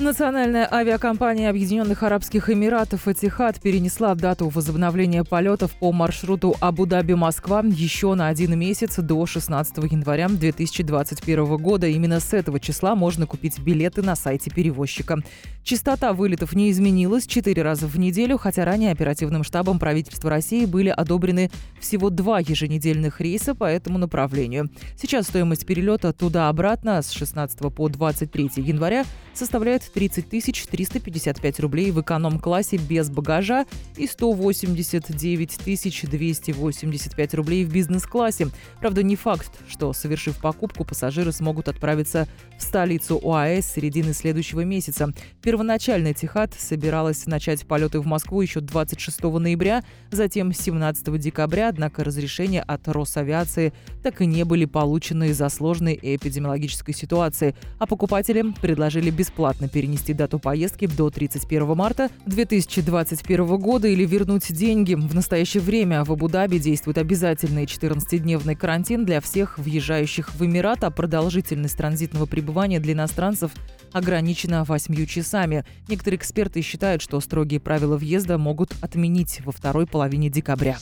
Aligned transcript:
Национальная 0.00 0.72
авиакомпания 0.72 1.50
Объединенных 1.50 2.04
Арабских 2.04 2.48
Эмиратов 2.50 3.08
«Этихад» 3.08 3.60
перенесла 3.60 4.14
дату 4.14 4.48
возобновления 4.48 5.24
полетов 5.24 5.72
по 5.72 5.90
маршруту 5.90 6.54
Абу-Даби-Москва 6.60 7.64
еще 7.64 8.14
на 8.14 8.28
один 8.28 8.56
месяц 8.56 8.94
до 8.98 9.26
16 9.26 9.76
января 9.90 10.28
2021 10.28 11.56
года. 11.56 11.88
Именно 11.88 12.20
с 12.20 12.32
этого 12.32 12.60
числа 12.60 12.94
можно 12.94 13.26
купить 13.26 13.58
билеты 13.58 14.02
на 14.02 14.14
сайте 14.14 14.52
перевозчика. 14.52 15.18
Частота 15.64 16.12
вылетов 16.12 16.52
не 16.54 16.70
изменилась 16.70 17.26
четыре 17.26 17.62
раза 17.62 17.88
в 17.88 17.98
неделю, 17.98 18.38
хотя 18.38 18.64
ранее 18.64 18.92
оперативным 18.92 19.42
штабом 19.42 19.80
правительства 19.80 20.30
России 20.30 20.64
были 20.64 20.90
одобрены 20.90 21.50
всего 21.80 22.08
два 22.08 22.38
еженедельных 22.38 23.20
рейса 23.20 23.56
по 23.56 23.64
этому 23.64 23.98
направлению. 23.98 24.70
Сейчас 24.96 25.26
стоимость 25.26 25.66
перелета 25.66 26.12
туда-обратно 26.12 27.02
с 27.02 27.10
16 27.10 27.74
по 27.74 27.88
23 27.88 28.50
января 28.58 29.04
составляет 29.34 29.87
30 29.88 30.28
355 30.28 31.60
рублей 31.60 31.90
в 31.90 32.00
эконом-классе 32.00 32.76
без 32.76 33.10
багажа 33.10 33.66
и 33.96 34.06
189 34.06 35.58
285 35.64 37.34
рублей 37.34 37.64
в 37.64 37.72
бизнес-классе. 37.72 38.48
Правда, 38.80 39.02
не 39.02 39.16
факт, 39.16 39.50
что, 39.68 39.92
совершив 39.92 40.38
покупку, 40.38 40.84
пассажиры 40.84 41.32
смогут 41.32 41.68
отправиться 41.68 42.28
в 42.58 42.62
столицу 42.62 43.20
ОАЭ 43.22 43.62
с 43.62 43.66
середины 43.66 44.12
следующего 44.12 44.62
месяца. 44.62 45.12
Первоначально 45.42 46.08
«Этихад» 46.08 46.54
собиралась 46.54 47.26
начать 47.26 47.66
полеты 47.66 48.00
в 48.00 48.06
Москву 48.06 48.40
еще 48.40 48.60
26 48.60 49.22
ноября, 49.22 49.84
затем 50.10 50.52
17 50.52 51.18
декабря, 51.18 51.68
однако 51.68 52.04
разрешения 52.04 52.62
от 52.62 52.88
Росавиации 52.88 53.72
так 54.02 54.20
и 54.20 54.26
не 54.26 54.44
были 54.44 54.64
получены 54.64 55.28
из-за 55.28 55.48
сложной 55.48 55.98
эпидемиологической 56.00 56.94
ситуации, 56.94 57.54
а 57.78 57.86
покупателям 57.86 58.54
предложили 58.54 59.10
бесплатно 59.10 59.68
перенести 59.78 60.12
дату 60.12 60.40
поездки 60.40 60.86
до 60.86 61.08
31 61.08 61.76
марта 61.76 62.10
2021 62.26 63.46
года 63.58 63.86
или 63.86 64.04
вернуть 64.04 64.52
деньги. 64.52 64.94
В 64.94 65.14
настоящее 65.14 65.62
время 65.62 66.02
в 66.02 66.10
Абу-Даби 66.10 66.58
действует 66.58 66.98
обязательный 66.98 67.64
14-дневный 67.64 68.56
карантин 68.56 69.04
для 69.04 69.20
всех 69.20 69.56
въезжающих 69.56 70.34
в 70.34 70.44
Эмират, 70.44 70.82
а 70.82 70.90
продолжительность 70.90 71.76
транзитного 71.76 72.26
пребывания 72.26 72.80
для 72.80 72.94
иностранцев 72.94 73.52
ограничена 73.92 74.64
8 74.64 75.06
часами. 75.06 75.64
Некоторые 75.86 76.18
эксперты 76.18 76.60
считают, 76.60 77.00
что 77.00 77.20
строгие 77.20 77.60
правила 77.60 77.96
въезда 77.96 78.36
могут 78.36 78.72
отменить 78.80 79.42
во 79.44 79.52
второй 79.52 79.86
половине 79.86 80.28
декабря. 80.28 80.76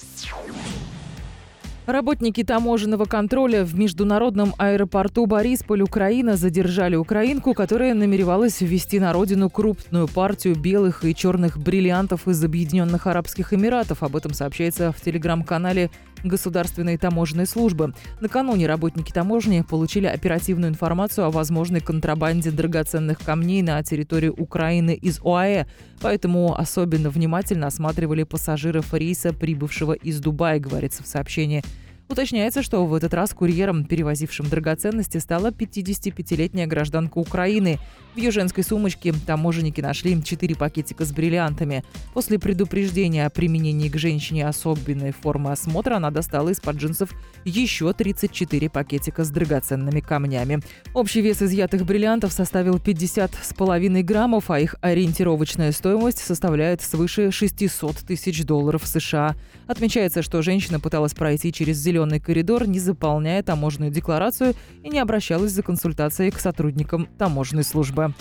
Работники 1.87 2.43
таможенного 2.43 3.05
контроля 3.05 3.65
в 3.65 3.79
международном 3.79 4.55
аэропорту 4.59 5.27
Борисполь, 5.27 5.83
Украина, 5.83 6.37
задержали 6.37 6.97
украинку, 6.97 7.55
которая 7.55 7.95
намеревалась 7.95 8.61
ввести 8.61 8.99
на 8.99 9.13
родину 9.13 9.49
крупную 9.49 10.09
партию 10.09 10.57
белых 10.57 11.05
и 11.05 11.15
черных 11.15 11.59
бриллиантов 11.59 12.27
из 12.27 12.43
Объединенных 12.43 13.07
Арабских 13.07 13.55
Эмиратов. 13.55 14.03
Об 14.03 14.17
этом 14.17 14.35
сообщается 14.35 14.91
в 14.91 15.01
телеграм-канале 15.01 15.91
Государственной 16.25 16.97
таможенной 16.97 17.47
службы. 17.47 17.95
Накануне 18.21 18.67
работники 18.67 19.13
таможни 19.13 19.63
получили 19.63 20.07
оперативную 20.07 20.71
информацию 20.71 21.27
о 21.27 21.31
возможной 21.31 21.81
контрабанде 21.81 22.51
драгоценных 22.51 23.19
камней 23.19 23.63
на 23.63 23.83
территории 23.83 24.29
Украины 24.29 24.95
из 24.95 25.21
ОАЭ, 25.25 25.67
поэтому 26.01 26.59
особенно 26.59 27.11
внимательно 27.11 27.67
осматривали 27.67 28.23
пассажиров 28.23 28.93
рейса, 28.95 29.33
прибывшего 29.33 29.93
из 29.93 30.21
Дубая, 30.21 30.59
говорится 30.59 31.03
в 31.03 31.07
сообщении. 31.07 31.63
Уточняется, 32.09 32.63
что 32.63 32.87
в 32.87 32.95
этот 32.95 33.13
раз 33.15 33.35
курьером, 33.35 33.85
перевозившим 33.85 34.49
драгоценности, 34.49 35.19
стала 35.19 35.51
55-летняя 35.51 36.67
гражданка 36.67 37.19
Украины. 37.19 37.81
В 38.15 38.19
ее 38.19 38.31
женской 38.31 38.63
сумочке 38.63 39.13
таможенники 39.13 39.81
нашли 39.81 40.23
4 40.23 40.55
пакетика 40.55 41.05
с 41.05 41.11
бриллиантами. 41.11 41.85
После 42.15 42.39
предупреждения 42.39 43.27
о 43.27 43.31
применении 43.31 43.89
к 43.89 43.99
женщине 43.99 44.47
особенной 44.47 45.11
формы 45.11 45.51
осмотра 45.51 45.97
она 45.97 46.13
достала 46.13 46.51
из-под 46.51 46.77
джинсов 46.77 47.11
еще 47.45 47.93
34 47.93 48.71
пакетика 48.71 49.25
с 49.25 49.31
драгоценными 49.31 49.99
камнями. 49.99 50.61
Общий 50.95 51.23
вес 51.23 51.43
изъятых 51.43 51.85
бриллиантов 51.85 52.33
составил 52.33 52.77
50,5 52.77 54.03
граммов, 54.05 54.51
а 54.51 54.61
их 54.61 54.77
ориентировочная 54.81 55.73
стоимость 55.73 56.19
составляет 56.19 56.83
свыше 56.83 57.33
600 57.33 57.97
тысяч 57.97 58.45
долларов 58.45 58.87
США. 58.87 59.35
Отмечается, 59.67 60.23
что 60.23 60.41
женщина 60.41 60.79
пыталась 60.79 61.13
пройти 61.13 61.53
через 61.53 61.79
зеленый 61.79 61.96
зеленый 61.97 62.21
коридор, 62.21 62.69
не 62.69 62.79
заполняя 62.79 63.43
таможенную 63.43 63.91
декларацию 63.91 64.55
и 64.83 64.91
не 64.91 64.99
обращалась 64.99 65.53
за 65.53 65.63
консультацией 65.63 66.31
к 66.31 66.39
сотрудникам 66.39 67.09
таможенной 67.19 67.65
службы. 67.65 68.13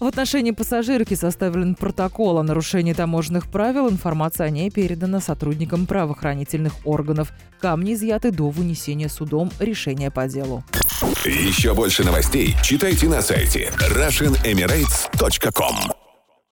В 0.00 0.04
отношении 0.04 0.50
пассажирки 0.50 1.14
составлен 1.14 1.74
протокол 1.74 2.38
о 2.38 2.42
нарушении 2.42 2.92
таможенных 2.92 3.50
правил. 3.50 3.88
Информация 3.88 4.46
о 4.46 4.50
ней 4.50 4.70
передана 4.70 5.20
сотрудникам 5.20 5.86
правоохранительных 5.86 6.74
органов. 6.84 7.32
Камни 7.60 7.94
изъяты 7.94 8.30
до 8.30 8.50
вынесения 8.50 9.08
судом 9.08 9.50
решения 9.58 10.10
по 10.10 10.28
делу. 10.28 10.62
Еще 11.24 11.74
больше 11.74 12.04
новостей 12.04 12.54
читайте 12.62 13.08
на 13.08 13.22
сайте 13.22 13.72
RussianEmirates.com 13.90 15.95